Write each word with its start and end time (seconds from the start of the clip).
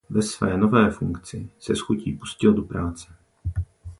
Ve 0.09 0.21
své 0.21 0.57
nové 0.57 0.91
funkci 0.91 1.49
se 1.59 1.75
s 1.75 1.79
chutí 1.81 2.13
pustil 2.13 2.53
do 2.53 2.61
práce. 2.61 3.07